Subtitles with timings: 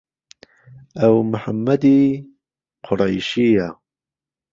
[0.99, 1.99] ئهو محەممەدی
[2.85, 3.67] قوڕهیشییه